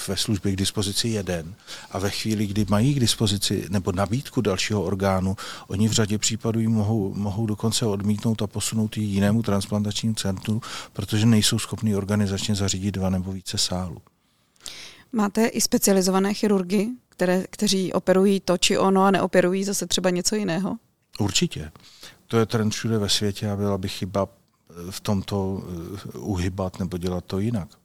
ve 0.07 0.17
službě 0.17 0.51
k 0.51 0.55
dispozici 0.55 1.07
jeden. 1.07 1.55
A 1.91 1.99
ve 1.99 2.09
chvíli, 2.09 2.47
kdy 2.47 2.65
mají 2.69 2.93
k 2.93 2.99
dispozici 2.99 3.65
nebo 3.69 3.91
nabídku 3.91 4.41
dalšího 4.41 4.83
orgánu, 4.83 5.37
oni 5.67 5.87
v 5.87 5.91
řadě 5.91 6.17
případů 6.17 6.59
ji 6.59 6.67
mohou, 6.67 7.00
mohou 7.09 7.45
dokonce 7.45 7.85
odmítnout 7.85 8.41
a 8.41 8.47
posunout 8.47 8.97
ji 8.97 9.03
jinému 9.03 9.43
transplantačnímu 9.43 10.15
centru, 10.15 10.61
protože 10.93 11.25
nejsou 11.25 11.59
schopni 11.59 11.95
organizačně 11.95 12.55
zařídit 12.55 12.91
dva 12.91 13.09
nebo 13.09 13.31
více 13.31 13.57
sálů. 13.57 13.97
Máte 15.11 15.45
i 15.45 15.61
specializované 15.61 16.33
chirurgy, 16.33 16.89
které, 17.09 17.43
kteří 17.49 17.93
operují 17.93 18.39
to 18.39 18.57
či 18.57 18.77
ono 18.77 19.03
a 19.03 19.11
neoperují 19.11 19.63
zase 19.63 19.87
třeba 19.87 20.09
něco 20.09 20.35
jiného? 20.35 20.77
Určitě. 21.19 21.71
To 22.27 22.37
je 22.37 22.45
trend 22.45 22.71
všude 22.71 22.97
ve 22.97 23.09
světě 23.09 23.51
a 23.51 23.55
byla 23.55 23.77
by 23.77 23.89
chyba 23.89 24.27
v 24.89 24.99
tomto 24.99 25.63
eh, 26.15 26.17
uhybat 26.17 26.79
nebo 26.79 26.97
dělat 26.97 27.25
to 27.25 27.39
jinak 27.39 27.80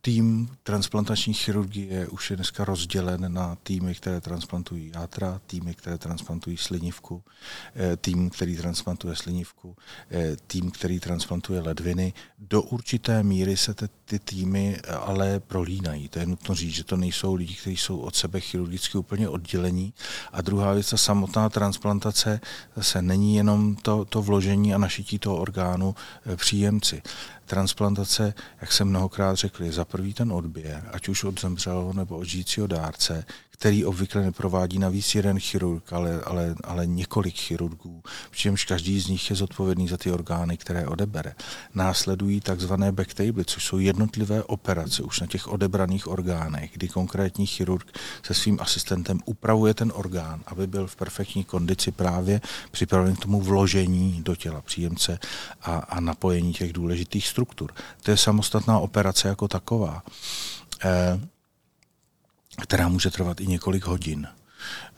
tým 0.00 0.48
transplantační 0.62 1.34
chirurgie 1.34 2.08
už 2.08 2.30
je 2.30 2.36
dneska 2.36 2.64
rozdělen 2.64 3.32
na 3.32 3.56
týmy, 3.62 3.94
které 3.94 4.20
transplantují 4.20 4.92
játra, 4.94 5.40
týmy, 5.46 5.74
které 5.74 5.98
transplantují 5.98 6.56
slinivku, 6.56 7.22
eh, 7.76 7.96
tým, 7.96 8.30
který 8.30 8.56
transplantuje 8.56 9.16
slinivku, 9.16 9.76
eh, 10.10 10.36
tým, 10.46 10.70
který 10.70 11.00
transplantuje 11.00 11.60
ledviny. 11.60 12.12
Do 12.38 12.62
určité 12.62 13.22
míry 13.22 13.56
se 13.56 13.74
te, 13.74 13.88
ty 14.04 14.18
týmy 14.18 14.76
eh, 14.84 14.92
ale 14.92 15.40
prolínají. 15.40 16.08
To 16.08 16.18
je 16.18 16.26
nutno 16.26 16.54
říct, 16.54 16.74
že 16.74 16.84
to 16.84 16.96
nejsou 16.96 17.34
lidi, 17.34 17.54
kteří 17.54 17.76
jsou 17.76 17.98
od 17.98 18.16
sebe 18.16 18.40
chirurgicky 18.40 18.98
úplně 18.98 19.28
oddělení. 19.28 19.94
A 20.32 20.40
druhá 20.40 20.72
věc, 20.72 20.90
ta 20.90 20.96
samotná 20.96 21.48
transplantace 21.48 22.40
zase 22.76 23.02
není 23.02 23.36
jenom 23.36 23.76
to, 23.76 24.04
to 24.04 24.22
vložení 24.22 24.74
a 24.74 24.78
našití 24.78 25.18
toho 25.18 25.36
orgánu 25.36 25.94
příjemci 26.36 27.02
transplantace, 27.50 28.34
jak 28.60 28.72
jsem 28.72 28.88
mnohokrát 28.88 29.34
řekl, 29.34 29.64
je 29.64 29.72
prvý 29.90 30.14
ten 30.14 30.32
odběr, 30.32 30.90
ať 30.92 31.08
už 31.08 31.24
od 31.24 31.40
zemřelého 31.40 31.92
nebo 31.92 32.16
od 32.16 32.24
žijícího 32.24 32.66
dárce, 32.66 33.24
který 33.60 33.84
obvykle 33.84 34.22
neprovádí 34.22 34.78
navíc 34.78 35.14
jeden 35.14 35.38
chirurg, 35.40 35.92
ale, 35.92 36.20
ale, 36.20 36.54
ale 36.64 36.86
několik 36.86 37.34
chirurgů, 37.36 38.02
přičemž 38.30 38.64
každý 38.64 39.00
z 39.00 39.08
nich 39.08 39.30
je 39.30 39.36
zodpovědný 39.36 39.88
za 39.88 39.96
ty 39.96 40.12
orgány, 40.12 40.56
které 40.56 40.86
odebere. 40.86 41.34
Následují 41.74 42.40
takzvané 42.40 42.92
backtable, 42.92 43.44
což 43.44 43.64
jsou 43.64 43.78
jednotlivé 43.78 44.42
operace 44.42 45.02
už 45.02 45.20
na 45.20 45.26
těch 45.26 45.48
odebraných 45.48 46.08
orgánech, 46.08 46.70
kdy 46.72 46.88
konkrétní 46.88 47.46
chirurg 47.46 47.98
se 48.22 48.34
svým 48.34 48.58
asistentem 48.60 49.18
upravuje 49.24 49.74
ten 49.74 49.92
orgán, 49.94 50.42
aby 50.46 50.66
byl 50.66 50.86
v 50.86 50.96
perfektní 50.96 51.44
kondici 51.44 51.92
právě 51.92 52.40
připraven 52.70 53.16
k 53.16 53.20
tomu 53.20 53.40
vložení 53.40 54.22
do 54.22 54.36
těla 54.36 54.60
příjemce 54.60 55.18
a, 55.62 55.76
a 55.76 56.00
napojení 56.00 56.52
těch 56.52 56.72
důležitých 56.72 57.26
struktur. 57.26 57.72
To 58.02 58.10
je 58.10 58.16
samostatná 58.16 58.78
operace 58.78 59.28
jako 59.28 59.48
taková. 59.48 60.02
Eh, 60.84 61.20
která 62.60 62.88
může 62.88 63.10
trvat 63.10 63.40
i 63.40 63.46
několik 63.46 63.84
hodin. 63.84 64.28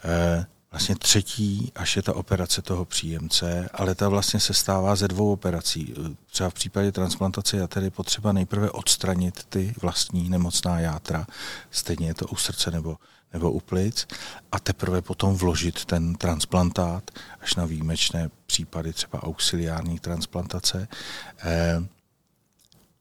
Eh, 0.03 0.45
vlastně 0.73 0.95
třetí, 0.95 1.71
až 1.75 1.95
je 1.95 2.01
ta 2.01 2.15
operace 2.15 2.61
toho 2.61 2.85
příjemce, 2.85 3.69
ale 3.73 3.95
ta 3.95 4.09
vlastně 4.09 4.39
se 4.39 4.53
stává 4.53 4.95
ze 4.95 5.07
dvou 5.07 5.31
operací. 5.31 5.93
Třeba 6.31 6.49
v 6.49 6.53
případě 6.53 6.91
transplantace 6.91 7.57
je 7.57 7.67
tedy 7.67 7.89
potřeba 7.89 8.31
nejprve 8.31 8.71
odstranit 8.71 9.43
ty 9.49 9.73
vlastní 9.81 10.29
nemocná 10.29 10.79
játra, 10.79 11.27
stejně 11.71 12.07
je 12.07 12.13
to 12.13 12.25
u 12.25 12.35
srdce 12.35 12.71
nebo, 12.71 12.97
nebo 13.33 13.51
u 13.51 13.59
plic, 13.59 14.07
a 14.51 14.59
teprve 14.59 15.01
potom 15.01 15.35
vložit 15.35 15.85
ten 15.85 16.15
transplantát 16.15 17.11
až 17.41 17.55
na 17.55 17.65
výjimečné 17.65 18.29
případy 18.45 18.93
třeba 18.93 19.23
auxiliární 19.23 19.99
transplantace. 19.99 20.87
Eh, 21.39 21.83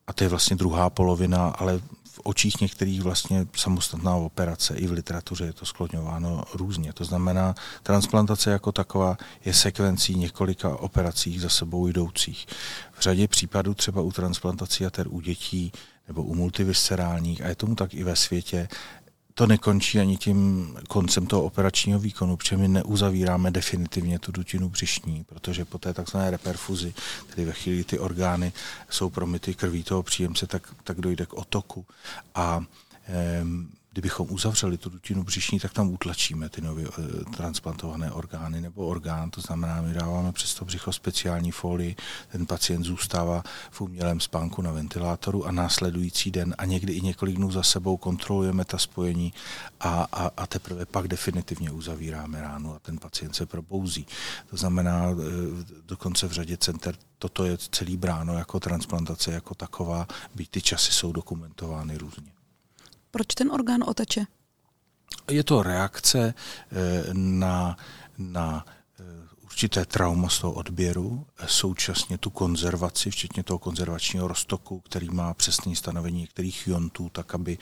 a 0.07 0.13
to 0.13 0.25
je 0.25 0.29
vlastně 0.29 0.57
druhá 0.57 0.91
polovina, 0.91 1.49
ale 1.49 1.81
očích 2.23 2.61
některých 2.61 3.03
vlastně 3.03 3.47
samostatná 3.57 4.15
operace, 4.17 4.75
i 4.75 4.87
v 4.87 4.93
literatuře 4.93 5.45
je 5.45 5.53
to 5.53 5.67
skloňováno 5.67 6.45
různě. 6.55 6.93
To 6.93 7.05
znamená, 7.05 7.55
transplantace 7.83 8.51
jako 8.51 8.73
taková 8.73 9.17
je 9.45 9.55
sekvencí 9.55 10.15
několika 10.15 10.77
operací 10.77 11.39
za 11.39 11.49
sebou 11.49 11.89
jdoucích. 11.89 12.47
V 12.93 13.01
řadě 13.01 13.29
případů 13.29 13.75
třeba 13.75 14.03
u 14.03 14.13
transplantací 14.13 14.85
jater 14.85 15.09
u 15.09 15.21
dětí 15.21 15.73
nebo 16.09 16.23
u 16.23 16.35
multiviscerálních, 16.35 17.43
a 17.43 17.49
je 17.49 17.55
tomu 17.55 17.75
tak 17.75 17.95
i 17.95 18.05
ve 18.05 18.17
světě, 18.17 18.69
to 19.35 19.47
nekončí 19.47 20.01
ani 20.01 20.17
tím 20.17 20.69
koncem 20.89 21.27
toho 21.27 21.43
operačního 21.43 21.99
výkonu, 21.99 22.37
protože 22.37 22.57
my 22.57 22.69
neuzavíráme 22.69 23.51
definitivně 23.51 24.19
tu 24.19 24.33
dutinu 24.33 24.69
břišní, 24.69 25.25
protože 25.25 25.65
po 25.65 25.79
té 25.79 25.95
takzvané 25.95 26.31
reperfuzi, 26.31 26.95
tedy 27.31 27.45
ve 27.45 27.53
chvíli 27.53 27.85
ty 27.85 27.99
orgány 27.99 28.53
jsou 28.91 29.11
promity 29.11 29.55
krví 29.55 29.83
toho 29.83 30.03
příjemce, 30.03 30.47
tak, 30.47 30.75
tak 30.85 31.01
dojde 31.01 31.27
k 31.27 31.35
otoku. 31.35 31.87
A 32.35 32.65
kdybychom 33.93 34.27
uzavřeli 34.31 34.79
tu 34.79 34.91
dutinu 34.91 35.25
břišní, 35.25 35.61
tak 35.61 35.73
tam 35.73 35.93
utlačíme 35.93 36.49
ty 36.49 36.61
nově 36.61 36.87
e, 36.87 37.25
transplantované 37.25 38.13
orgány 38.13 38.61
nebo 38.61 38.87
orgán, 38.87 39.31
to 39.31 39.41
znamená, 39.41 39.83
my 39.83 39.95
dáváme 39.95 40.33
přes 40.33 40.55
to 40.55 40.65
břicho 40.65 40.93
speciální 40.93 41.51
folii, 41.51 41.97
ten 42.33 42.47
pacient 42.47 42.85
zůstává 42.85 43.43
v 43.71 43.81
umělém 43.81 44.21
spánku 44.21 44.63
na 44.63 44.73
ventilátoru 44.73 45.47
a 45.47 45.53
následující 45.53 46.31
den 46.31 46.55
a 46.59 46.65
někdy 46.65 46.93
i 46.93 47.01
několik 47.01 47.37
dnů 47.37 47.51
za 47.51 47.63
sebou 47.63 47.97
kontrolujeme 47.97 48.65
ta 48.65 48.79
spojení 48.79 49.33
a, 49.81 50.07
a, 50.13 50.31
a 50.37 50.47
teprve 50.47 50.87
pak 50.87 51.09
definitivně 51.09 51.71
uzavíráme 51.71 52.41
ránu 52.41 52.75
a 52.75 52.79
ten 52.79 52.99
pacient 52.99 53.37
se 53.37 53.47
probouzí. 53.47 54.07
To 54.51 54.57
znamená, 54.57 55.11
e, 55.11 55.15
dokonce 55.87 56.29
v 56.29 56.33
řadě 56.33 56.57
center 56.57 56.95
toto 57.19 57.45
je 57.45 57.59
celý 57.59 57.97
bráno 57.97 58.39
jako 58.39 58.61
transplantace 58.61 59.33
jako 59.33 59.55
taková, 59.55 60.07
byť 60.35 60.51
ty 60.51 60.63
časy 60.63 60.93
jsou 60.93 61.13
dokumentovány 61.13 61.99
různě. 61.99 62.42
Proč 63.13 63.35
ten 63.35 63.53
orgán 63.53 63.85
oteče? 63.87 64.25
Je 65.31 65.45
to 65.45 65.63
reakce 65.63 66.35
eh, 66.35 67.05
na, 67.13 67.77
na 68.19 68.67
eh, 69.01 69.05
určité 69.43 69.85
trauma 69.85 70.29
z 70.29 70.39
toho 70.39 70.53
odběru, 70.53 71.27
eh, 71.39 71.47
současně 71.49 72.19
tu 72.19 72.31
konzervaci, 72.31 73.11
včetně 73.11 73.43
toho 73.43 73.59
konzervačního 73.59 74.29
roztoku, 74.29 74.81
který 74.81 75.11
má 75.11 75.35
přesné 75.35 75.77
stanovení 75.77 76.21
některých 76.21 76.67
iontů, 76.67 77.09
tak 77.09 77.35
aby, 77.35 77.59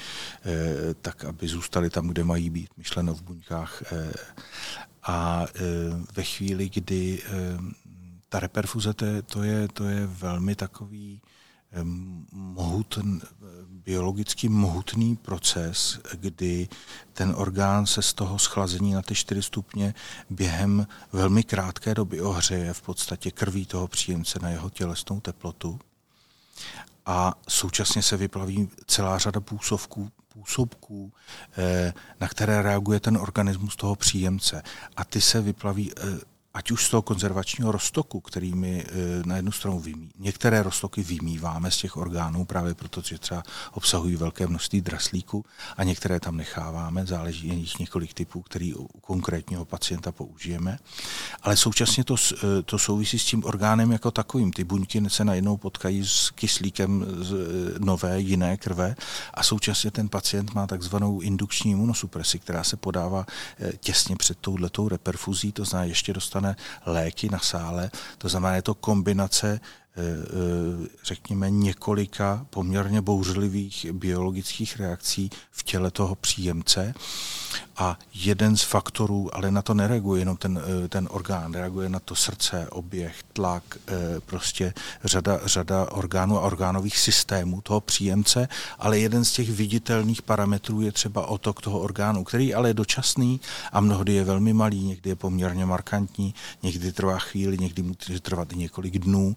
tak 1.03 1.25
aby 1.25 1.49
zůstali 1.49 1.91
tam, 1.91 2.09
kde 2.09 2.25
mají 2.25 2.51
být, 2.51 2.71
myšleno 2.77 3.15
v 3.15 3.23
buňkách. 3.23 3.83
A 5.03 5.47
ve 6.15 6.25
chvíli, 6.25 6.69
kdy 6.69 7.23
ta 8.29 8.41
reperfuze, 8.41 8.95
to 9.27 9.43
je, 9.43 9.69
to 9.69 9.85
je 9.85 10.07
velmi 10.07 10.55
takový 10.55 11.21
mohutn, 12.33 13.19
biologicky 13.67 14.49
mohutný 14.49 15.17
proces, 15.17 16.01
kdy 16.13 16.69
ten 17.13 17.35
orgán 17.37 17.87
se 17.87 18.03
z 18.03 18.13
toho 18.15 18.39
schlazení 18.39 18.93
na 18.93 19.03
ty 19.03 19.15
4 19.15 19.43
stupně 19.43 19.95
během 20.31 20.87
velmi 21.13 21.43
krátké 21.43 21.95
doby 21.95 22.21
ohřeje 22.21 22.73
v 22.73 22.83
podstatě 22.83 23.31
krví 23.31 23.67
toho 23.67 23.89
příjemce 23.89 24.39
na 24.43 24.49
jeho 24.49 24.71
tělesnou 24.71 25.21
teplotu 25.21 25.79
a 27.07 27.35
současně 27.49 28.03
se 28.03 28.17
vyplaví 28.17 28.69
celá 28.87 29.19
řada 29.19 29.41
působků, 29.41 30.11
působků, 30.29 31.13
eh, 31.59 31.93
na 32.21 32.29
které 32.29 32.63
reaguje 32.63 33.01
ten 33.01 33.17
organismus 33.17 33.77
toho 33.77 33.97
příjemce. 33.97 34.63
A 34.97 35.05
ty 35.05 35.21
se 35.21 35.41
vyplaví 35.41 35.93
eh, 35.93 36.03
ať 36.61 36.71
už 36.71 36.85
z 36.85 36.91
toho 36.91 37.03
konzervačního 37.03 37.73
roztoku, 37.73 38.21
který 38.21 38.55
my 38.55 38.85
e, 38.85 38.87
na 39.27 39.37
jednu 39.37 39.53
stranu 39.53 39.81
vymí, 39.81 40.11
některé 40.19 40.63
roztoky 40.63 41.03
vymýváme 41.03 41.71
z 41.71 41.77
těch 41.77 41.97
orgánů 41.97 42.45
právě 42.45 42.75
proto, 42.75 43.01
že 43.01 43.19
třeba 43.19 43.43
obsahují 43.73 44.17
velké 44.17 44.47
množství 44.47 44.81
draslíku 44.81 45.45
a 45.77 45.85
některé 45.85 46.21
tam 46.21 46.37
necháváme, 46.37 47.07
záleží 47.07 47.49
jen 47.49 47.59
jich 47.59 47.79
několik 47.79 48.15
typů, 48.15 48.43
který 48.43 48.75
u 48.75 48.87
konkrétního 49.01 49.65
pacienta 49.65 50.13
použijeme. 50.13 50.79
Ale 51.43 51.57
současně 51.57 52.05
to, 52.05 52.17
e, 52.17 52.63
to 52.63 52.79
souvisí 52.79 53.19
s 53.19 53.25
tím 53.25 53.45
orgánem 53.45 53.93
jako 53.93 54.11
takovým. 54.11 54.53
Ty 54.53 54.65
buňky 54.65 55.03
se 55.09 55.25
najednou 55.25 55.57
potkají 55.57 56.07
s 56.07 56.31
kyslíkem 56.31 57.07
z 57.19 57.33
e, 57.33 57.37
nové, 57.79 58.21
jiné 58.21 58.57
krve 58.57 58.97
a 59.35 59.43
současně 59.43 59.91
ten 59.91 60.09
pacient 60.09 60.55
má 60.55 60.67
takzvanou 60.67 61.21
indukční 61.21 61.71
imunosupresi, 61.71 62.39
která 62.39 62.65
se 62.65 62.77
podává 62.77 63.27
těsně 63.81 64.17
před 64.17 64.39
touhletou 64.39 64.89
reperfuzí, 64.89 65.53
to 65.53 65.65
znamená 65.65 65.89
ještě 65.89 66.13
dostane 66.13 66.50
léky 66.87 67.29
na 67.29 67.39
sále. 67.39 67.91
To 68.19 68.29
znamená, 68.29 68.55
je 68.55 68.63
to 68.63 68.75
kombinace 68.75 69.61
řekněme, 71.05 71.51
několika 71.51 72.47
poměrně 72.51 73.01
bouřlivých 73.01 73.87
biologických 73.93 74.77
reakcí 74.77 75.31
v 75.51 75.63
těle 75.63 75.91
toho 75.91 76.15
příjemce. 76.15 76.95
A 77.77 77.99
jeden 78.15 78.57
z 78.57 78.63
faktorů, 78.63 79.37
ale 79.37 79.51
na 79.51 79.63
to 79.63 79.75
nereaguje 79.75 80.21
jenom 80.21 80.37
ten, 80.37 80.61
ten 80.89 81.09
orgán, 81.11 81.55
reaguje 81.55 81.89
na 81.89 82.01
to 82.01 82.15
srdce, 82.15 82.69
oběh, 82.71 83.15
tlak, 83.33 83.63
prostě 84.27 84.75
řada, 85.05 85.41
řada 85.45 85.93
orgánů 85.93 86.39
a 86.39 86.41
orgánových 86.41 86.99
systémů 86.99 87.61
toho 87.61 87.81
příjemce, 87.81 88.49
ale 88.79 88.99
jeden 88.99 89.25
z 89.25 89.33
těch 89.33 89.51
viditelných 89.51 90.23
parametrů 90.23 90.81
je 90.81 90.93
třeba 90.93 91.27
otok 91.27 91.61
toho 91.61 91.81
orgánu, 91.81 92.25
který 92.25 92.55
ale 92.55 92.69
je 92.69 92.75
dočasný 92.75 93.41
a 93.73 93.81
mnohdy 93.81 94.13
je 94.13 94.25
velmi 94.25 94.53
malý, 94.53 94.85
někdy 94.85 95.11
je 95.11 95.17
poměrně 95.17 95.67
markantní, 95.67 96.35
někdy 96.63 96.93
trvá 96.93 97.19
chvíli, 97.19 97.59
někdy 97.59 97.83
může 97.83 98.21
trvat 98.21 98.53
i 98.53 98.57
několik 98.57 98.99
dnů. 98.99 99.37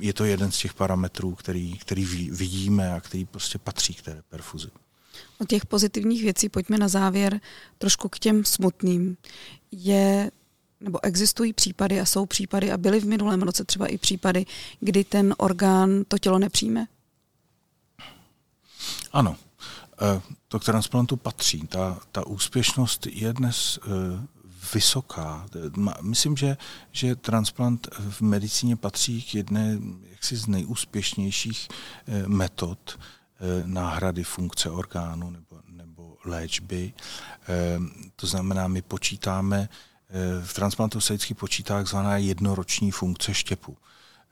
Je 0.00 0.12
to 0.12 0.24
jeden 0.24 0.52
z 0.52 0.58
těch 0.58 0.74
parametrů, 0.74 1.34
který, 1.34 1.78
který 1.78 2.04
vidíme 2.30 2.92
a 2.94 3.00
který 3.00 3.24
prostě 3.24 3.58
patří 3.58 3.94
k 3.94 4.02
té 4.02 4.22
perfuzi. 4.28 4.68
Od 5.38 5.48
těch 5.48 5.66
pozitivních 5.66 6.22
věcí 6.22 6.48
pojďme 6.48 6.78
na 6.78 6.88
závěr 6.88 7.40
trošku 7.78 8.08
k 8.08 8.18
těm 8.18 8.44
smutným. 8.44 9.16
Je 9.72 10.30
nebo 10.80 11.04
existují 11.04 11.52
případy 11.52 12.00
a 12.00 12.04
jsou 12.04 12.26
případy 12.26 12.72
a 12.72 12.76
byly 12.76 13.00
v 13.00 13.06
minulém 13.06 13.42
roce 13.42 13.64
třeba 13.64 13.86
i 13.86 13.98
případy, 13.98 14.46
kdy 14.80 15.04
ten 15.04 15.34
orgán 15.38 16.04
to 16.08 16.18
tělo 16.18 16.38
nepřijme? 16.38 16.86
Ano, 19.12 19.36
e, 20.02 20.20
to 20.48 20.60
k 20.60 20.64
transplantu 20.64 21.16
patří. 21.16 21.66
Ta, 21.66 22.00
ta 22.12 22.26
úspěšnost 22.26 23.06
je 23.06 23.32
dnes 23.32 23.78
e, 23.78 23.88
vysoká. 24.74 25.46
Myslím, 26.00 26.36
že, 26.36 26.56
že 26.92 27.16
transplant 27.16 27.88
v 27.98 28.20
medicíně 28.20 28.76
patří 28.76 29.22
k 29.22 29.34
jedné 29.34 29.78
jaksi 30.10 30.36
z 30.36 30.46
nejúspěšnějších 30.46 31.68
e, 32.06 32.28
metod 32.28 32.98
náhrady 33.64 34.24
funkce 34.24 34.70
orgánu 34.70 35.30
nebo, 35.30 35.60
nebo 35.68 36.16
léčby. 36.24 36.92
To 38.16 38.26
znamená, 38.26 38.68
my 38.68 38.82
počítáme 38.82 39.68
v 40.44 40.54
transplantu 40.54 41.00
se 41.00 41.12
vždycky 41.12 41.34
počítá 41.34 41.74
takzvaná 41.74 42.16
jednoroční 42.16 42.90
funkce 42.90 43.34
štěpu. 43.34 43.76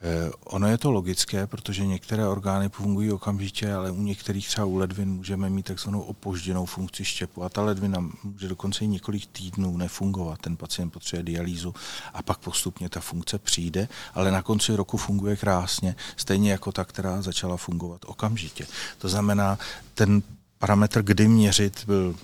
Eh, 0.04 0.30
ono 0.44 0.68
je 0.68 0.78
to 0.78 0.90
logické, 0.90 1.46
protože 1.46 1.86
některé 1.86 2.28
orgány 2.28 2.68
fungují 2.68 3.12
okamžitě, 3.12 3.72
ale 3.72 3.90
u 3.90 4.02
některých 4.02 4.48
třeba 4.48 4.66
u 4.66 4.76
ledvin 4.76 5.08
můžeme 5.08 5.50
mít 5.50 5.66
takzvanou 5.66 6.00
opožděnou 6.00 6.66
funkci 6.66 7.04
štěpu 7.04 7.42
a 7.44 7.48
ta 7.48 7.62
ledvina 7.62 8.10
může 8.24 8.48
dokonce 8.48 8.84
i 8.84 8.88
několik 8.88 9.26
týdnů 9.26 9.76
nefungovat. 9.76 10.40
Ten 10.40 10.56
pacient 10.56 10.90
potřebuje 10.90 11.22
dialýzu 11.22 11.74
a 12.14 12.22
pak 12.22 12.38
postupně 12.38 12.88
ta 12.88 13.00
funkce 13.00 13.38
přijde, 13.38 13.88
ale 14.14 14.30
na 14.30 14.42
konci 14.42 14.76
roku 14.76 14.96
funguje 14.96 15.36
krásně, 15.36 15.96
stejně 16.16 16.50
jako 16.52 16.72
ta, 16.72 16.84
která 16.84 17.22
začala 17.22 17.56
fungovat 17.56 18.00
okamžitě. 18.06 18.66
To 18.98 19.08
znamená, 19.08 19.58
ten 19.94 20.22
parametr, 20.58 21.02
kdy 21.02 21.28
měřit, 21.28 21.84
byl 21.86 22.16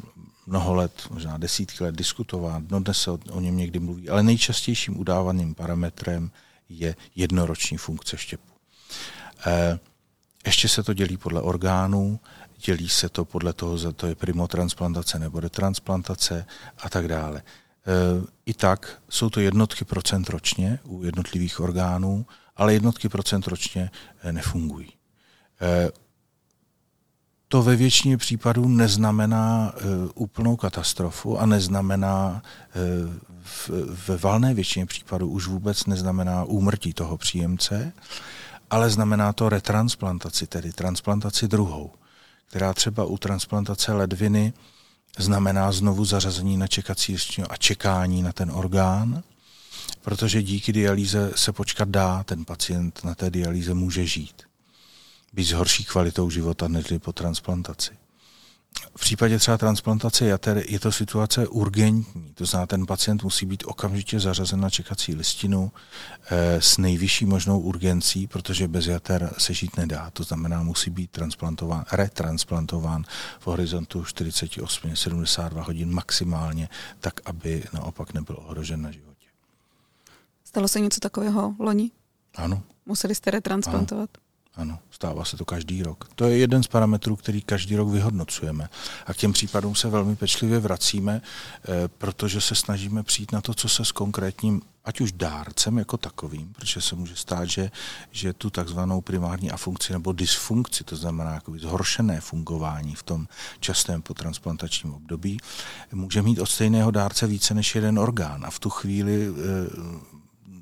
mnoho 0.47 0.75
let, 0.75 0.93
možná 1.11 1.39
desítky 1.39 1.85
let 1.85 1.95
diskutován, 1.95 2.67
no 2.71 2.81
dnes 2.81 2.99
se 2.99 3.11
o, 3.11 3.19
o 3.31 3.41
něm 3.41 3.57
někdy 3.57 3.79
mluví, 3.79 4.09
ale 4.09 4.23
nejčastějším 4.23 5.01
udávaným 5.01 5.55
parametrem 5.55 6.31
je 6.69 6.97
jednoroční 7.17 7.77
funkce 7.77 8.17
štěpu. 8.17 8.53
E, 9.47 9.79
ještě 10.47 10.69
se 10.69 10.83
to 10.83 10.95
dělí 10.95 11.17
podle 11.17 11.43
orgánů, 11.43 12.21
dělí 12.65 12.89
se 12.89 13.09
to 13.09 13.25
podle 13.25 13.53
toho, 13.53 13.79
za 13.79 13.93
to 13.93 14.07
je 14.07 14.15
primotransplantace 14.15 15.19
nebo 15.19 15.41
retransplantace 15.41 16.47
a 16.79 16.89
tak 16.89 17.09
dále. 17.09 17.39
E, 17.39 17.43
I 18.47 18.55
tak 18.55 19.03
jsou 19.09 19.31
to 19.31 19.41
jednotky 19.41 19.85
procent 19.85 20.29
ročně 20.29 20.79
u 20.85 21.05
jednotlivých 21.05 21.61
orgánů, 21.61 22.27
ale 22.57 22.73
jednotky 22.73 23.09
procent 23.09 23.47
ročně 23.47 23.91
e, 24.23 24.33
nefungují. 24.33 24.93
To 27.49 27.63
ve 27.63 27.77
většině 27.77 28.17
případů 28.17 28.69
neznamená 28.69 29.73
uh, 29.75 30.11
úplnou 30.15 30.57
katastrofu 30.57 31.39
a 31.39 31.47
neznamená 31.47 32.43
v, 33.43 33.71
ve 34.07 34.17
valné 34.17 34.55
většině 34.55 34.87
případů 34.87 35.29
už 35.29 35.47
vůbec 35.47 35.87
neznamená 35.87 36.45
úmrtí 36.45 36.93
toho 36.93 37.19
příjemce, 37.19 37.93
ale 38.71 38.91
znamená 38.91 39.33
to 39.33 39.49
retransplantaci, 39.49 40.47
tedy 40.47 40.73
transplantaci 40.73 41.49
druhou, 41.49 41.91
která 42.49 42.75
třeba 42.75 43.05
u 43.05 43.19
transplantace 43.19 43.93
ledviny 43.93 44.53
znamená 45.19 45.73
znovu 45.73 46.05
zařazení 46.05 46.57
na 46.57 46.67
čekací 46.67 47.17
a 47.49 47.57
čekání 47.57 48.23
na 48.23 48.33
ten 48.33 48.51
orgán, 48.51 49.23
protože 50.03 50.43
díky 50.43 50.73
dialýze 50.73 51.33
se 51.37 51.53
počkat 51.53 51.89
dá, 51.89 52.23
ten 52.23 52.45
pacient 52.45 53.05
na 53.05 53.15
té 53.15 53.31
dialýze 53.31 53.75
může 53.75 54.07
žít 54.07 54.48
být 55.33 55.45
s 55.45 55.53
horší 55.53 55.85
kvalitou 55.85 56.31
života 56.31 56.69
než 56.69 56.87
po 56.99 57.13
transplantaci. 57.13 57.93
V 58.97 59.01
případě 59.01 59.39
třeba 59.39 59.59
transplantace 59.59 60.27
jater 60.27 60.63
je 60.69 60.81
to 60.81 60.93
situace 60.93 61.49
urgentní, 61.49 62.33
to 62.35 62.47
znamená, 62.47 62.67
ten 62.67 62.87
pacient 62.87 63.23
musí 63.23 63.47
být 63.47 63.65
okamžitě 63.67 64.21
zařazen 64.21 64.61
na 64.61 64.71
čekací 64.71 65.15
listinu 65.15 65.73
e, 66.31 66.63
s 66.63 66.79
nejvyšší 66.79 67.27
možnou 67.27 67.61
urgencí, 67.61 68.27
protože 68.27 68.69
bez 68.69 68.87
jater 68.87 69.35
se 69.39 69.55
žít 69.55 69.77
nedá. 69.77 70.11
To 70.11 70.23
znamená, 70.23 70.63
musí 70.63 70.91
být 70.91 71.11
transplantován, 71.11 71.85
retransplantován 71.93 73.05
v 73.41 73.47
horizontu 73.47 74.03
48-72 74.03 75.63
hodin 75.63 75.95
maximálně, 75.95 76.69
tak 77.01 77.21
aby 77.25 77.65
naopak 77.73 78.15
nebyl 78.15 78.37
ohrožen 78.39 78.83
na 78.83 78.91
životě. 78.91 79.27
Stalo 80.45 80.69
se 80.69 80.81
něco 80.81 81.01
takového 81.01 81.55
loni? 81.59 81.91
Ano. 82.35 82.63
Museli 82.87 83.15
jste 83.15 83.31
retransplantovat? 83.31 84.11
Ano. 84.15 84.28
Ano, 84.59 84.79
stává 84.91 85.25
se 85.25 85.37
to 85.37 85.45
každý 85.45 85.83
rok. 85.83 86.09
To 86.15 86.25
je 86.25 86.39
jeden 86.39 86.63
z 86.63 86.67
parametrů, 86.67 87.17
který 87.17 87.43
každý 87.43 87.77
rok 87.77 87.89
vyhodnocujeme. 87.89 88.69
A 89.07 89.15
k 89.15 89.17
těm 89.17 89.33
případům 89.33 89.75
se 89.75 89.89
velmi 89.89 90.17
pečlivě 90.17 90.59
vracíme, 90.59 91.23
eh, 91.23 91.89
protože 91.89 92.41
se 92.41 92.55
snažíme 92.55 93.03
přijít 93.03 93.33
na 93.33 93.41
to, 93.41 93.55
co 93.55 93.69
se 93.69 93.85
s 93.85 93.93
konkrétním, 93.93 94.63
ať 94.85 95.01
už 95.01 95.13
dárcem 95.13 95.79
jako 95.79 95.97
takovým, 95.97 96.53
protože 96.53 96.81
se 96.81 96.97
může 96.97 97.17
stát, 97.17 97.45
že, 97.45 97.71
že 98.11 98.33
tu 98.33 98.51
takzvanou 98.51 99.01
primární 99.01 99.51
afunkci 99.51 99.93
nebo 99.93 100.13
dysfunkci, 100.13 100.85
to 100.85 100.97
znamená 100.97 101.41
zhoršené 101.57 102.21
fungování 102.21 102.95
v 102.95 103.03
tom 103.03 103.29
častém 103.61 104.03
potransplantačním 104.03 104.95
období, 104.95 105.39
může 105.93 106.23
mít 106.23 106.39
od 106.39 106.47
stejného 106.47 106.91
dárce 106.91 107.27
více 107.27 107.55
než 107.55 107.75
jeden 107.75 107.99
orgán. 107.99 108.45
A 108.45 108.51
v 108.51 108.59
tu 108.59 108.71
chvíli 108.71 109.29
eh, 109.29 110.18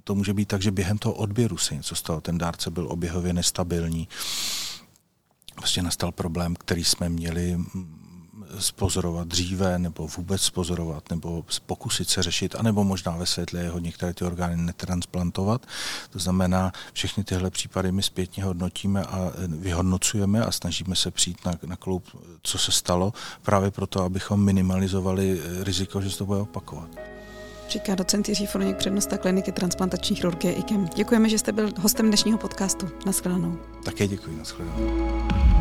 to 0.06 0.14
může 0.14 0.34
být 0.34 0.48
tak, 0.48 0.62
že 0.62 0.70
během 0.70 0.98
toho 0.98 1.14
odběru 1.14 1.56
se 1.56 1.74
něco 1.74 1.94
stalo. 1.94 2.20
Ten 2.20 2.38
dárce 2.38 2.70
byl 2.70 2.86
oběhově 2.90 3.32
nestabilní. 3.32 4.08
Prostě 5.54 5.82
nastal 5.82 6.12
problém, 6.12 6.56
který 6.56 6.84
jsme 6.84 7.08
měli 7.08 7.58
spozorovat 8.58 9.28
dříve, 9.28 9.78
nebo 9.78 10.06
vůbec 10.06 10.42
spozorovat, 10.42 11.10
nebo 11.10 11.44
pokusit 11.66 12.08
se 12.08 12.22
řešit, 12.22 12.54
anebo 12.54 12.84
možná 12.84 13.16
ve 13.16 13.26
světle 13.26 13.60
jeho 13.60 13.78
některé 13.78 14.14
ty 14.14 14.24
orgány 14.24 14.56
netransplantovat. 14.56 15.66
To 16.10 16.18
znamená, 16.18 16.72
všechny 16.92 17.24
tyhle 17.24 17.50
případy 17.50 17.92
my 17.92 18.02
zpětně 18.02 18.44
hodnotíme 18.44 19.02
a 19.02 19.32
vyhodnocujeme 19.46 20.44
a 20.44 20.52
snažíme 20.52 20.96
se 20.96 21.10
přijít 21.10 21.44
na, 21.44 21.52
na 21.66 21.76
kloup, 21.76 22.04
co 22.42 22.58
se 22.58 22.72
stalo, 22.72 23.12
právě 23.42 23.70
proto, 23.70 24.02
abychom 24.02 24.44
minimalizovali 24.44 25.40
riziko, 25.62 26.00
že 26.00 26.10
se 26.10 26.18
to 26.18 26.26
bude 26.26 26.40
opakovat. 26.40 27.15
Říká 27.68 27.94
docent 27.94 28.28
Jiří 28.28 28.46
Froněk, 28.46 28.76
přednosta 28.76 29.18
kliniky 29.18 29.52
transplantační 29.52 30.16
chirurgie 30.16 30.52
IKEM. 30.52 30.88
Děkujeme, 30.94 31.28
že 31.28 31.38
jste 31.38 31.52
byl 31.52 31.70
hostem 31.80 32.06
dnešního 32.06 32.38
podcastu. 32.38 32.88
Naschledanou. 33.06 33.58
Také 33.84 34.08
děkuji, 34.08 34.36
naschledanou. 34.36 35.55